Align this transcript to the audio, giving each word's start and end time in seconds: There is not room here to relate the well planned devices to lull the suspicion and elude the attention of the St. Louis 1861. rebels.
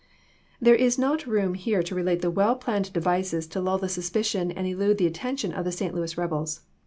There 0.59 0.73
is 0.73 0.97
not 0.97 1.27
room 1.27 1.53
here 1.53 1.83
to 1.83 1.93
relate 1.93 2.23
the 2.23 2.31
well 2.31 2.55
planned 2.55 2.91
devices 2.91 3.45
to 3.45 3.61
lull 3.61 3.77
the 3.77 3.87
suspicion 3.87 4.51
and 4.51 4.65
elude 4.65 4.97
the 4.97 5.05
attention 5.05 5.53
of 5.53 5.63
the 5.63 5.71
St. 5.71 5.93
Louis 5.93 6.17
1861. 6.17 6.23
rebels. 6.23 6.61